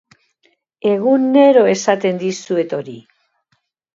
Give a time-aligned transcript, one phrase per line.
[0.91, 2.95] Egunero esaten dizuet hori.